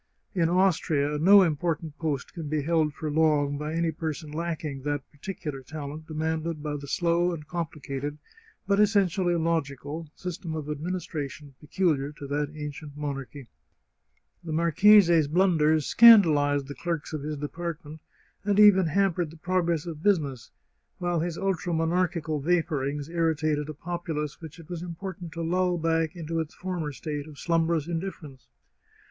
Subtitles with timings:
[0.33, 5.07] In Austria no important post can be held for long by any person lacking that
[5.11, 8.17] particular talent demanded by the slow and complicated,
[8.65, 13.45] but essentially logical, system of admin istration peculiar to that ancient monarchy.
[14.43, 18.49] The mar chese's blunders scandalized the clerks of his department, |8 The Chartreuse of Parma
[18.49, 20.49] and even hampered the progress of business,
[20.97, 26.15] while his ultra monarchical vapourings irritated a populace which it was important to lull back
[26.15, 28.47] into its former state of slum brous indifference.